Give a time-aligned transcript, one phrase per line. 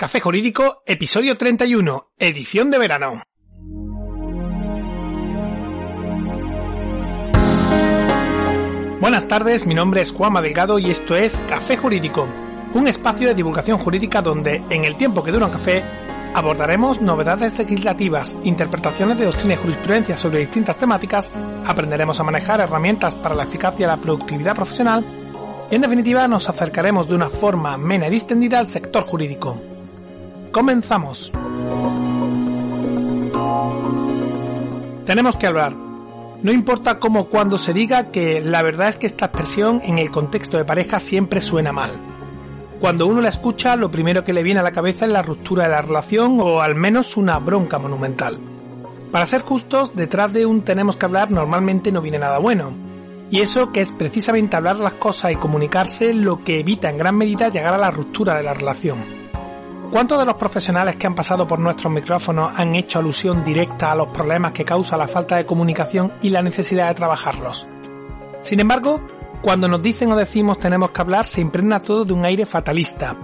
[0.00, 3.22] Café Jurídico, episodio 31, edición de verano.
[8.98, 12.26] Buenas tardes, mi nombre es Juanma Delgado y esto es Café Jurídico,
[12.72, 15.82] un espacio de divulgación jurídica donde, en el tiempo que dura un café,
[16.34, 21.30] abordaremos novedades legislativas, interpretaciones de doctrina y jurisprudencia sobre distintas temáticas,
[21.66, 25.04] aprenderemos a manejar herramientas para la eficacia y la productividad profesional
[25.70, 29.60] y en definitiva nos acercaremos de una forma amena y distendida al sector jurídico.
[30.52, 31.32] Comenzamos.
[35.06, 35.74] Tenemos que hablar.
[36.42, 40.10] No importa cómo o se diga que la verdad es que esta expresión en el
[40.10, 41.90] contexto de pareja siempre suena mal.
[42.80, 45.64] Cuando uno la escucha, lo primero que le viene a la cabeza es la ruptura
[45.64, 48.38] de la relación o al menos una bronca monumental.
[49.12, 52.72] Para ser justos, detrás de un tenemos que hablar normalmente no viene nada bueno.
[53.30, 57.16] Y eso que es precisamente hablar las cosas y comunicarse lo que evita en gran
[57.16, 59.19] medida llegar a la ruptura de la relación.
[59.90, 63.96] ¿Cuántos de los profesionales que han pasado por nuestros micrófonos han hecho alusión directa a
[63.96, 67.66] los problemas que causa la falta de comunicación y la necesidad de trabajarlos?
[68.42, 69.00] Sin embargo,
[69.42, 73.16] cuando nos dicen o decimos tenemos que hablar, se impregna todo de un aire fatalista.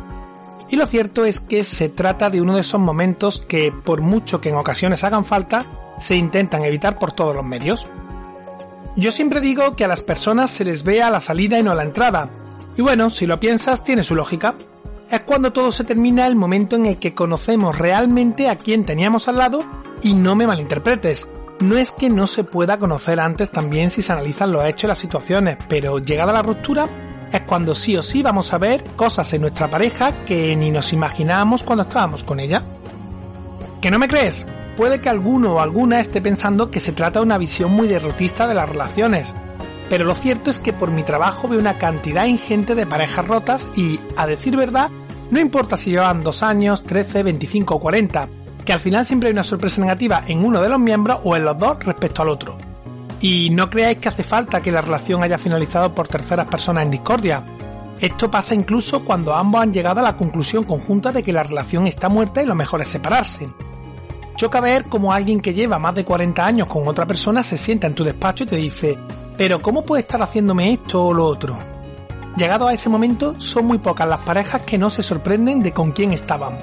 [0.68, 4.40] Y lo cierto es que se trata de uno de esos momentos que, por mucho
[4.40, 5.66] que en ocasiones hagan falta,
[6.00, 7.86] se intentan evitar por todos los medios.
[8.96, 11.70] Yo siempre digo que a las personas se les ve a la salida y no
[11.70, 12.28] a la entrada.
[12.76, 14.56] Y bueno, si lo piensas, tiene su lógica
[15.10, 19.28] es cuando todo se termina el momento en el que conocemos realmente a quien teníamos
[19.28, 19.60] al lado
[20.02, 21.28] y no me malinterpretes.
[21.60, 24.86] No es que no se pueda conocer antes también si se analizan los hechos y
[24.88, 26.88] las situaciones, pero llegada la ruptura
[27.32, 30.92] es cuando sí o sí vamos a ver cosas en nuestra pareja que ni nos
[30.92, 32.64] imaginábamos cuando estábamos con ella.
[33.80, 34.46] ¿Que no me crees?
[34.76, 38.46] Puede que alguno o alguna esté pensando que se trata de una visión muy derrotista
[38.46, 39.34] de las relaciones,
[39.88, 43.70] pero lo cierto es que por mi trabajo veo una cantidad ingente de parejas rotas
[43.76, 44.90] y, a decir verdad,
[45.30, 48.28] no importa si llevan 2 años, 13, 25 o 40,
[48.64, 51.44] que al final siempre hay una sorpresa negativa en uno de los miembros o en
[51.44, 52.56] los dos respecto al otro.
[53.20, 56.90] Y no creáis que hace falta que la relación haya finalizado por terceras personas en
[56.90, 57.44] discordia.
[57.98, 61.86] Esto pasa incluso cuando ambos han llegado a la conclusión conjunta de que la relación
[61.86, 63.48] está muerta y lo mejor es separarse.
[64.36, 67.86] Choca ver cómo alguien que lleva más de 40 años con otra persona se sienta
[67.86, 68.98] en tu despacho y te dice,
[69.36, 71.56] pero ¿cómo puede estar haciéndome esto o lo otro?
[72.36, 75.92] Llegado a ese momento, son muy pocas las parejas que no se sorprenden de con
[75.92, 76.58] quién estaban.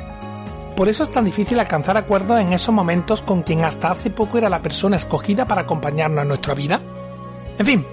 [0.76, 4.38] Por eso es tan difícil alcanzar acuerdos en esos momentos con quien hasta hace poco
[4.38, 6.82] era la persona escogida para acompañarnos en nuestra vida.
[7.58, 7.86] En fin,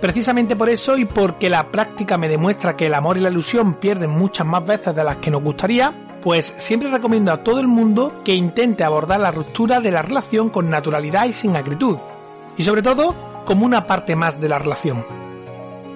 [0.00, 3.74] precisamente por eso y porque la práctica me demuestra que el amor y la ilusión
[3.74, 7.68] pierden muchas más veces de las que nos gustaría, pues siempre recomiendo a todo el
[7.68, 11.98] mundo que intente abordar la ruptura de la relación con naturalidad y sin acritud.
[12.58, 13.14] Y sobre todo,
[13.46, 15.04] como una parte más de la relación.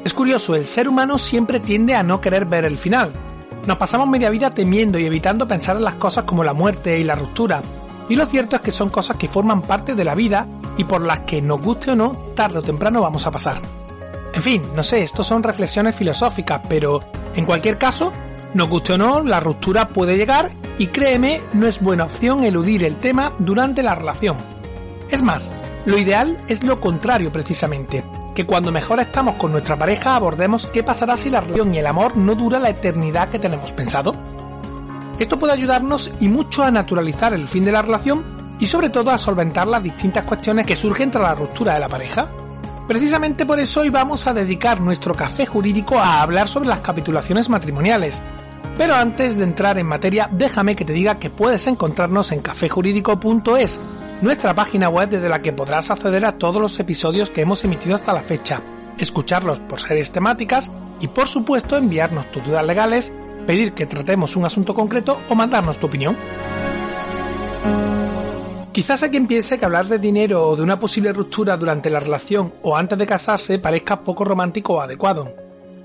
[0.04, 3.12] Es curioso, el ser humano siempre tiende a no querer ver el final.
[3.66, 7.04] Nos pasamos media vida temiendo y evitando pensar en las cosas como la muerte y
[7.04, 7.60] la ruptura.
[8.08, 10.46] Y lo cierto es que son cosas que forman parte de la vida
[10.78, 13.60] y por las que nos guste o no, tarde o temprano vamos a pasar.
[14.32, 17.00] En fin, no sé, esto son reflexiones filosóficas, pero
[17.34, 18.12] en cualquier caso,
[18.54, 22.84] nos guste o no, la ruptura puede llegar y créeme, no es buena opción eludir
[22.84, 24.59] el tema durante la relación.
[25.10, 25.50] Es más,
[25.87, 28.04] lo ideal es lo contrario precisamente,
[28.34, 31.87] que cuando mejor estamos con nuestra pareja abordemos qué pasará si la relación y el
[31.87, 34.12] amor no dura la eternidad que tenemos pensado.
[35.19, 39.10] Esto puede ayudarnos y mucho a naturalizar el fin de la relación y sobre todo
[39.10, 42.28] a solventar las distintas cuestiones que surgen tras la ruptura de la pareja.
[42.87, 47.48] Precisamente por eso hoy vamos a dedicar nuestro café jurídico a hablar sobre las capitulaciones
[47.48, 48.22] matrimoniales.
[48.77, 53.81] Pero antes de entrar en materia, déjame que te diga que puedes encontrarnos en cafejurídico.es
[54.20, 57.94] nuestra página web desde la que podrás acceder a todos los episodios que hemos emitido
[57.94, 58.62] hasta la fecha,
[58.98, 60.70] escucharlos por series temáticas
[61.00, 63.14] y por supuesto enviarnos tus dudas legales,
[63.47, 66.16] pedir que tratemos un asunto concreto o mandarnos tu opinión.
[68.72, 71.98] Quizás a quien piense que hablar de dinero o de una posible ruptura durante la
[71.98, 75.34] relación o antes de casarse parezca poco romántico o adecuado.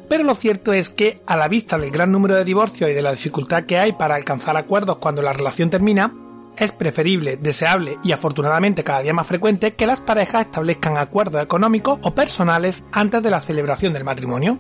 [0.08, 3.02] Pero lo cierto es que, a la vista del gran número de divorcios y de
[3.02, 6.14] la dificultad que hay para alcanzar acuerdos cuando la relación termina,
[6.58, 12.00] es preferible, deseable y afortunadamente cada día más frecuente que las parejas establezcan acuerdos económicos
[12.02, 14.60] o personales antes de la celebración del matrimonio.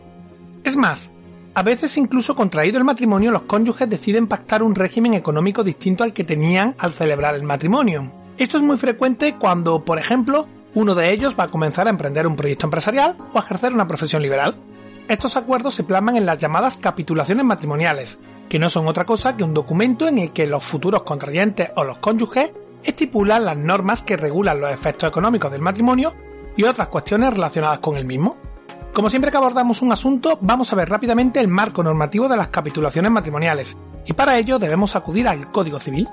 [0.64, 1.14] Es más,
[1.54, 6.12] a veces incluso contraído el matrimonio los cónyuges deciden pactar un régimen económico distinto al
[6.12, 8.12] que tenían al celebrar el matrimonio.
[8.38, 12.28] Esto es muy frecuente cuando, por ejemplo, uno de ellos va a comenzar a emprender
[12.28, 14.58] un proyecto empresarial o a ejercer una profesión liberal.
[15.08, 18.20] Estos acuerdos se plasman en las llamadas capitulaciones matrimoniales,
[18.50, 21.84] que no son otra cosa que un documento en el que los futuros contrayentes o
[21.84, 22.52] los cónyuges
[22.84, 26.14] estipulan las normas que regulan los efectos económicos del matrimonio
[26.56, 28.38] y otras cuestiones relacionadas con el mismo.
[28.94, 32.48] Como siempre que abordamos un asunto, vamos a ver rápidamente el marco normativo de las
[32.48, 36.08] capitulaciones matrimoniales, y para ello debemos acudir al Código Civil.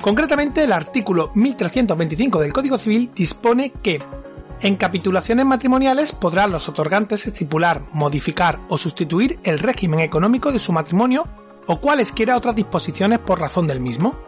[0.00, 4.00] Concretamente, el artículo 1325 del Código Civil dispone que
[4.60, 10.72] en capitulaciones matrimoniales podrán los otorgantes estipular, modificar o sustituir el régimen económico de su
[10.72, 11.26] matrimonio
[11.66, 14.18] o cualesquiera otras disposiciones por razón del mismo.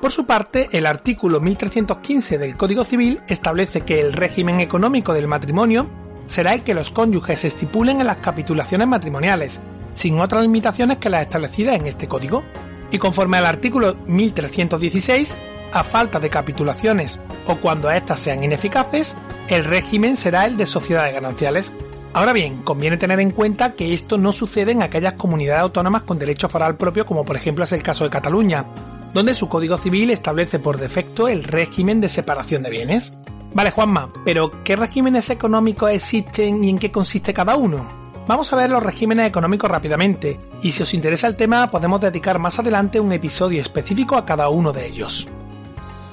[0.00, 5.26] Por su parte, el artículo 1315 del Código Civil establece que el régimen económico del
[5.26, 5.88] matrimonio
[6.26, 9.62] será el que los cónyuges estipulen en las capitulaciones matrimoniales,
[9.94, 12.44] sin otras limitaciones que las establecidas en este código.
[12.90, 15.36] Y conforme al artículo 1316,
[15.72, 19.16] a falta de capitulaciones o cuando éstas sean ineficaces,
[19.48, 21.72] el régimen será el de sociedades gananciales.
[22.16, 26.18] Ahora bien, conviene tener en cuenta que esto no sucede en aquellas comunidades autónomas con
[26.18, 28.64] derecho foral propio como por ejemplo es el caso de Cataluña,
[29.12, 33.18] donde su Código Civil establece por defecto el régimen de separación de bienes.
[33.52, 37.86] Vale, Juanma, pero ¿qué regímenes económicos existen y en qué consiste cada uno?
[38.26, 42.38] Vamos a ver los regímenes económicos rápidamente, y si os interesa el tema podemos dedicar
[42.38, 45.28] más adelante un episodio específico a cada uno de ellos.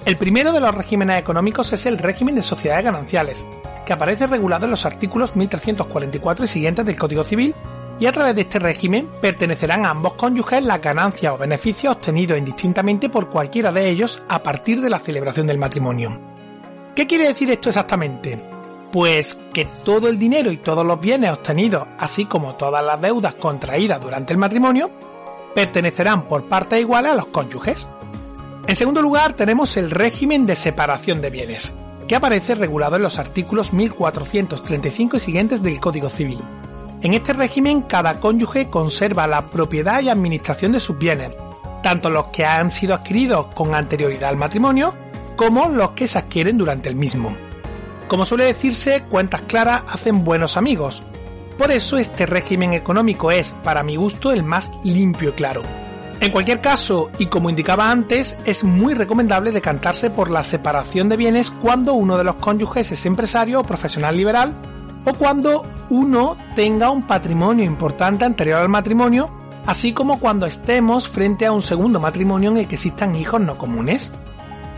[0.03, 3.47] El primero de los regímenes económicos es el régimen de sociedades gananciales,
[3.85, 7.53] que aparece regulado en los artículos 1344 y siguientes del Código Civil,
[7.99, 12.37] y a través de este régimen pertenecerán a ambos cónyuges las ganancias o beneficios obtenidos
[12.37, 16.19] indistintamente por cualquiera de ellos a partir de la celebración del matrimonio.
[16.95, 18.43] ¿Qué quiere decir esto exactamente?
[18.91, 23.35] Pues que todo el dinero y todos los bienes obtenidos, así como todas las deudas
[23.35, 24.91] contraídas durante el matrimonio,
[25.55, 27.87] pertenecerán por partes iguales a los cónyuges.
[28.67, 31.75] En segundo lugar, tenemos el régimen de separación de bienes,
[32.07, 36.39] que aparece regulado en los artículos 1435 y siguientes del Código Civil.
[37.01, 41.31] En este régimen, cada cónyuge conserva la propiedad y administración de sus bienes,
[41.81, 44.93] tanto los que han sido adquiridos con anterioridad al matrimonio,
[45.35, 47.35] como los que se adquieren durante el mismo.
[48.07, 51.03] Como suele decirse, cuentas claras hacen buenos amigos.
[51.57, 55.82] Por eso este régimen económico es, para mi gusto, el más limpio y claro.
[56.23, 61.17] En cualquier caso, y como indicaba antes, es muy recomendable decantarse por la separación de
[61.17, 64.55] bienes cuando uno de los cónyuges es empresario o profesional liberal
[65.03, 69.33] o cuando uno tenga un patrimonio importante anterior al matrimonio,
[69.65, 73.57] así como cuando estemos frente a un segundo matrimonio en el que existan hijos no
[73.57, 74.13] comunes.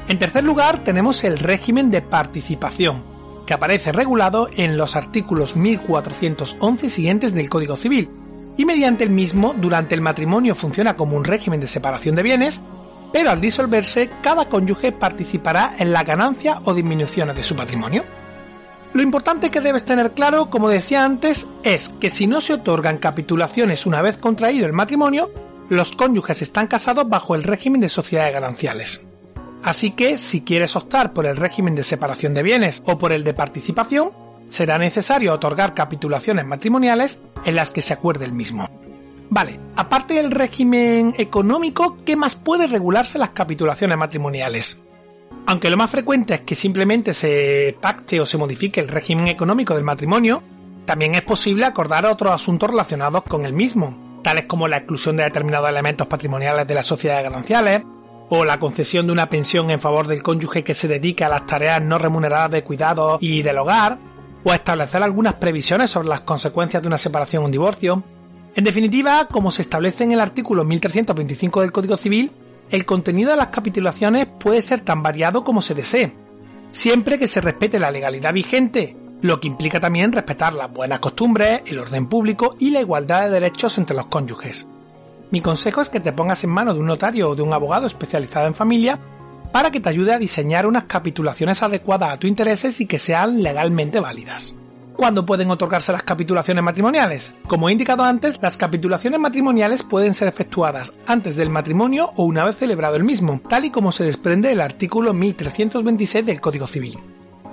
[0.08, 3.04] En tercer lugar, tenemos el régimen de participación,
[3.46, 8.10] que aparece regulado en los artículos 1411 siguientes del Código Civil,
[8.58, 12.64] y mediante el mismo durante el matrimonio funciona como un régimen de separación de bienes,
[13.12, 18.04] pero al disolverse cada cónyuge participará en la ganancia o disminuciones de su patrimonio.
[18.94, 22.98] Lo importante que debes tener claro, como decía antes, es que si no se otorgan
[22.98, 25.32] capitulaciones una vez contraído el matrimonio,
[25.70, 29.06] los cónyuges están casados bajo el régimen de sociedades gananciales.
[29.64, 33.24] Así que si quieres optar por el régimen de separación de bienes o por el
[33.24, 34.12] de participación,
[34.50, 38.70] será necesario otorgar capitulaciones matrimoniales en las que se acuerde el mismo.
[39.30, 44.82] Vale, aparte del régimen económico, ¿qué más puede regularse las capitulaciones matrimoniales?
[45.48, 49.76] Aunque lo más frecuente es que simplemente se pacte o se modifique el régimen económico
[49.76, 50.44] del matrimonio,
[50.86, 55.24] también es posible acordar otros asuntos relacionados con el mismo, tales como la exclusión de
[55.24, 57.82] determinados elementos patrimoniales de las sociedades gananciales,
[58.30, 61.46] o la concesión de una pensión en favor del cónyuge que se dedica a las
[61.46, 64.00] tareas no remuneradas de cuidado y del hogar,
[64.46, 68.04] o establecer algunas previsiones sobre las consecuencias de una separación o un divorcio.
[68.56, 72.32] En definitiva, como se establece en el artículo 1325 del Código Civil,
[72.70, 76.14] el contenido de las capitulaciones puede ser tan variado como se desee,
[76.72, 81.64] siempre que se respete la legalidad vigente, lo que implica también respetar las buenas costumbres,
[81.66, 84.68] el orden público y la igualdad de derechos entre los cónyuges.
[85.32, 87.88] Mi consejo es que te pongas en manos de un notario o de un abogado
[87.88, 89.00] especializado en familia
[89.56, 93.42] para que te ayude a diseñar unas capitulaciones adecuadas a tus intereses y que sean
[93.42, 94.60] legalmente válidas.
[94.98, 97.34] ¿Cuándo pueden otorgarse las capitulaciones matrimoniales?
[97.48, 102.44] Como he indicado antes, las capitulaciones matrimoniales pueden ser efectuadas antes del matrimonio o una
[102.44, 107.00] vez celebrado el mismo, tal y como se desprende del artículo 1326 del Código Civil.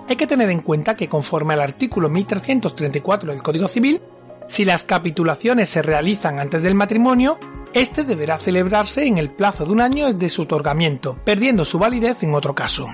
[0.08, 4.02] Hay que tener en cuenta que conforme al artículo 1334 del Código Civil,
[4.48, 7.38] si las capitulaciones se realizan antes del matrimonio,
[7.74, 12.22] este deberá celebrarse en el plazo de un año desde su otorgamiento, perdiendo su validez
[12.22, 12.88] en otro caso.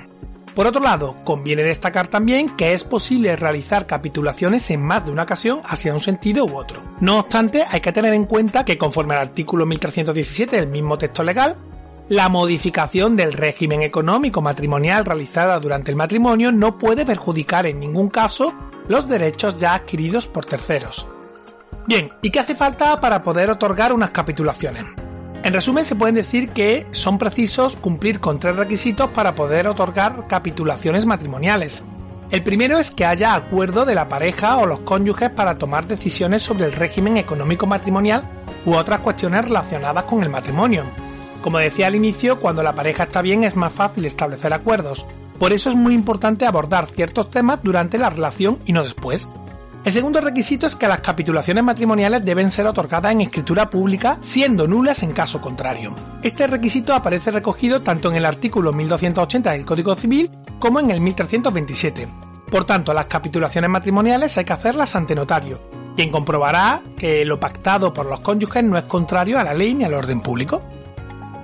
[0.55, 5.23] Por otro lado, conviene destacar también que es posible realizar capitulaciones en más de una
[5.23, 6.83] ocasión hacia un sentido u otro.
[7.01, 11.23] No obstante, hay que tener en cuenta que conforme al artículo 1317 del mismo texto
[11.23, 11.57] legal,
[12.09, 18.09] la modificación del régimen económico matrimonial realizada durante el matrimonio no puede perjudicar en ningún
[18.09, 18.53] caso
[18.89, 21.07] los derechos ya adquiridos por terceros.
[21.88, 24.85] Bien, ¿y qué hace falta para poder otorgar unas capitulaciones?
[25.42, 30.26] En resumen, se pueden decir que son precisos cumplir con tres requisitos para poder otorgar
[30.28, 31.83] capitulaciones matrimoniales.
[32.30, 36.42] El primero es que haya acuerdo de la pareja o los cónyuges para tomar decisiones
[36.42, 38.23] sobre el régimen económico matrimonial
[38.66, 40.85] u otras cuestiones relacionadas con el matrimonio.
[41.42, 45.07] como decía al inicio, cuando la pareja está bien es más fácil establecer acuerdos.
[45.38, 49.26] Por eso es muy importante abordar ciertos temas durante la relación y no después.
[49.85, 54.67] El segundo requisito es que las capitulaciones matrimoniales deben ser otorgadas en escritura pública, siendo
[54.67, 55.95] nulas en caso contrario.
[56.23, 61.01] Este requisito aparece recogido tanto en el artículo 1280 del Código Civil como en el
[61.01, 62.09] 1327.
[62.51, 65.61] Por tanto, las capitulaciones matrimoniales hay que hacerlas ante notario,
[65.97, 69.85] quien comprobará que lo pactado por los cónyuges no es contrario a la ley ni
[69.85, 70.63] al orden público.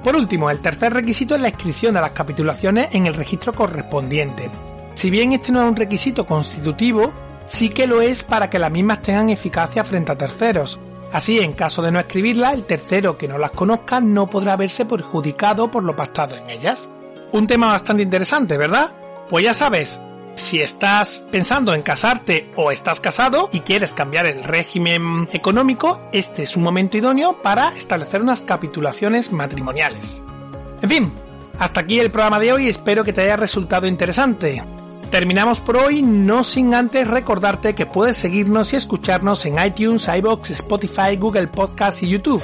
[0.03, 4.51] Por último, el tercer requisito es la inscripción de las capitulaciones en el registro correspondiente.
[4.95, 7.13] Si bien este no es un requisito constitutivo,
[7.47, 10.81] sí que lo es para que las mismas tengan eficacia frente a terceros.
[11.13, 14.85] Así, en caso de no escribirlas, el tercero que no las conozca no podrá verse
[14.85, 16.89] perjudicado por lo pactado en ellas.
[17.33, 18.93] Un tema bastante interesante, ¿verdad?
[19.29, 20.01] Pues ya sabes,
[20.35, 26.43] si estás pensando en casarte o estás casado y quieres cambiar el régimen económico, este
[26.43, 30.23] es un momento idóneo para establecer unas capitulaciones matrimoniales.
[30.83, 31.13] En fin,
[31.59, 34.63] hasta aquí el programa de hoy, espero que te haya resultado interesante.
[35.15, 40.51] Terminamos por hoy, no sin antes recordarte que puedes seguirnos y escucharnos en iTunes, iBox,
[40.51, 42.43] Spotify, Google Podcast y YouTube.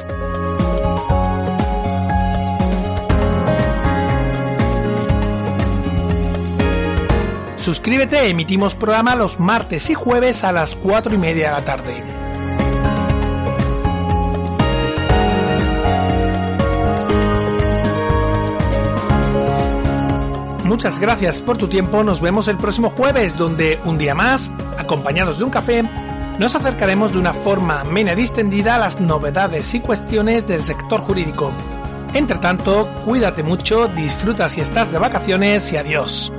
[7.57, 12.20] Suscríbete, emitimos programa los martes y jueves a las 4 y media de la tarde.
[20.71, 22.05] Muchas gracias por tu tiempo.
[22.05, 25.83] Nos vemos el próximo jueves, donde un día más, acompañados de un café,
[26.39, 31.01] nos acercaremos de una forma amena y distendida a las novedades y cuestiones del sector
[31.01, 31.53] jurídico.
[32.15, 36.33] Entre tanto, cuídate mucho, disfruta si estás de vacaciones y adiós.